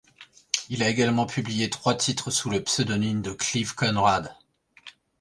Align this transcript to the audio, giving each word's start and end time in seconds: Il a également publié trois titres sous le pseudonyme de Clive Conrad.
Il 0.69 0.81
a 0.81 0.89
également 0.89 1.27
publié 1.27 1.69
trois 1.69 1.93
titres 1.93 2.31
sous 2.31 2.49
le 2.49 2.63
pseudonyme 2.63 3.21
de 3.21 3.33
Clive 3.33 3.75
Conrad. 3.75 4.35